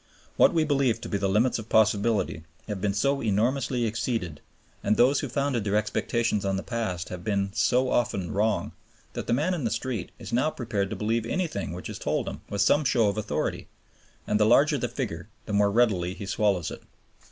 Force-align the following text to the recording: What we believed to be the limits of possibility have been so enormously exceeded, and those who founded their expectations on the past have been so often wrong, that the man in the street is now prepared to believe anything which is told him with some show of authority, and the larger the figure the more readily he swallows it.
What 0.35 0.51
we 0.51 0.63
believed 0.63 1.03
to 1.03 1.09
be 1.09 1.19
the 1.19 1.29
limits 1.29 1.59
of 1.59 1.69
possibility 1.69 2.41
have 2.67 2.81
been 2.81 2.95
so 2.95 3.21
enormously 3.21 3.85
exceeded, 3.85 4.41
and 4.83 4.97
those 4.97 5.19
who 5.19 5.29
founded 5.29 5.63
their 5.63 5.75
expectations 5.75 6.43
on 6.43 6.57
the 6.57 6.63
past 6.63 7.09
have 7.09 7.23
been 7.23 7.51
so 7.53 7.91
often 7.91 8.31
wrong, 8.31 8.71
that 9.13 9.27
the 9.27 9.33
man 9.33 9.53
in 9.53 9.63
the 9.63 9.69
street 9.69 10.09
is 10.17 10.33
now 10.33 10.49
prepared 10.49 10.89
to 10.89 10.95
believe 10.95 11.27
anything 11.27 11.71
which 11.71 11.87
is 11.87 11.99
told 11.99 12.27
him 12.27 12.41
with 12.49 12.61
some 12.61 12.83
show 12.83 13.09
of 13.09 13.17
authority, 13.19 13.67
and 14.25 14.39
the 14.39 14.45
larger 14.47 14.79
the 14.79 14.87
figure 14.89 15.29
the 15.45 15.53
more 15.53 15.69
readily 15.69 16.15
he 16.15 16.25
swallows 16.25 16.71
it. 16.71 16.81